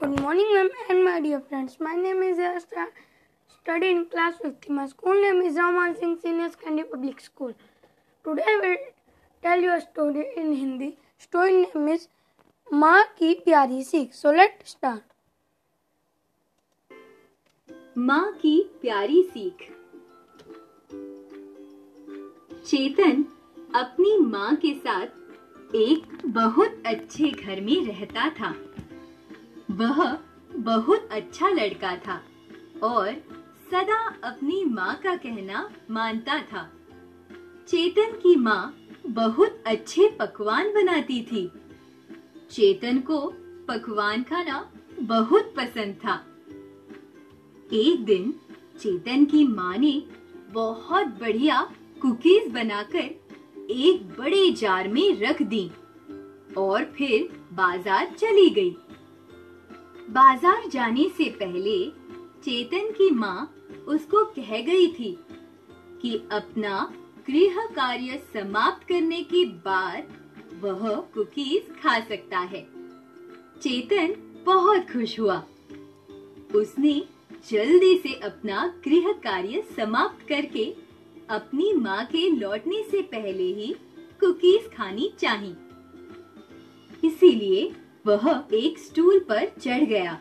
[0.00, 1.76] Good morning, ma'am, and my dear friends.
[1.80, 2.84] My name is Yashta.
[3.48, 4.72] Study in class 50.
[4.72, 7.52] My school name is Raman Singh Senior Secondary Public School.
[8.24, 8.76] Today I will
[9.42, 10.96] tell you a story in Hindi.
[11.18, 12.06] Story name is
[12.72, 14.14] माँ की प्यारी सीख.
[14.14, 15.02] So let's start.
[17.98, 19.68] माँ की प्यारी सीख
[22.66, 23.26] चेतन
[23.74, 28.54] अपनी माँ के साथ एक बहुत अच्छे घर में रहता था
[29.68, 30.16] वह
[30.52, 32.20] बहुत अच्छा लड़का था
[32.82, 33.12] और
[33.70, 36.68] सदा अपनी माँ का कहना मानता था।
[37.68, 38.74] चेतन की माँ
[39.06, 41.46] बहुत अच्छे पकवान बनाती थी।
[42.50, 43.20] चेतन को
[43.68, 44.64] पकवान खाना
[45.00, 46.14] बहुत पसंद था।
[47.70, 48.32] एक दिन
[48.80, 50.02] चेतन की माँ ने
[50.52, 51.60] बहुत बढ़िया
[52.02, 53.14] कुकीज बनाकर
[53.70, 55.70] एक बड़े जार में रख दी
[56.58, 58.76] और फिर बाज़ार चली गई।
[60.08, 61.78] बाज़ार जाने से पहले
[62.44, 63.54] चेतन की माँ
[63.88, 65.10] उसको कह गई थी
[66.02, 66.78] कि अपना
[67.26, 70.14] गृह कार्य समाप्त करने के बाद
[70.62, 72.62] वह कुकीज खा सकता है।
[73.62, 74.14] चेतन
[74.46, 75.36] बहुत खुश हुआ।
[76.54, 76.94] उसने
[77.50, 80.64] जल्दी से अपना गृह कार्य समाप्त करके
[81.30, 83.74] अपनी माँ के लौटने से पहले ही
[84.20, 85.56] कुकीज खानी चाहिए
[87.04, 87.70] इसीलिए
[88.04, 90.20] वह एक स्टूल पर चढ़ गया।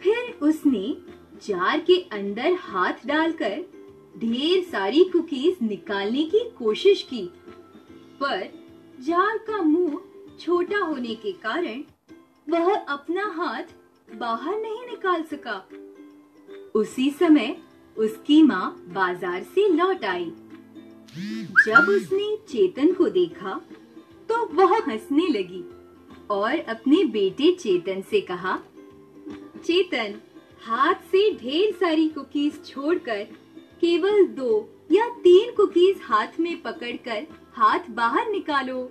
[0.00, 0.96] फिर उसने
[1.42, 3.64] जार के अंदर हाथ डालकर
[4.14, 7.24] ढेर सारी कुकीज निकालने की कोशिश की,
[8.20, 8.48] पर
[8.98, 9.98] जार का मुँह
[10.40, 11.82] छोटा होने के कारण
[12.46, 15.62] वह अपना हाथ बाहर नहीं निकाल सका।
[16.74, 17.56] उसी समय
[17.96, 20.32] उसकी माँ बाज़ार से लौट आई।
[21.66, 23.60] जब उसने चेतन को देखा
[24.28, 25.64] तो वह हंसने लगी।
[26.30, 28.58] और अपने बेटे चेतन से कहा,
[29.64, 30.14] चेतन,
[30.62, 33.22] हाथ से ढेर सारी कुकीज छोड़कर,
[33.80, 38.88] केवल दो या तीन कुकीज हाथ में पकड़कर हाथ बाहर निकालो।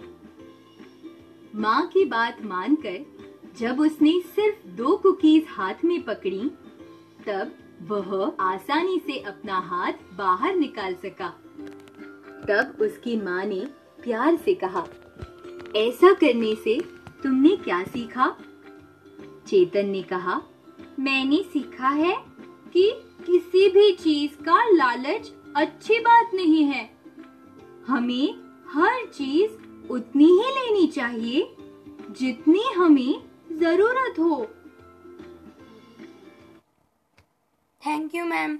[1.55, 3.05] माँ की बात मानकर,
[3.59, 6.49] जब उसने सिर्फ़ दो कुकीज हाथ में पकड़ी,
[7.27, 11.27] तब वह आसानी से अपना हाथ बाहर निकाल सका।
[12.47, 13.65] तब उसकी माँ ने
[14.03, 14.85] प्यार से कहा,
[15.75, 16.77] ऐसा करने से
[17.25, 18.37] तुमने क्या सीखा?
[19.47, 20.41] चेतन ने कहा
[20.99, 22.25] मैंने सीखा है
[22.73, 22.91] कि
[23.25, 26.97] किसी भी चीज़ का लालच अच्छी बात नहीं है।
[27.87, 28.33] हमें
[28.67, 29.51] हर चीज़
[29.87, 31.55] उतनी ही लेनी चाहिए
[32.11, 33.21] जितनी हमें
[33.51, 34.47] ज़रूरत हो।
[37.87, 38.57] Thank you, ma'am.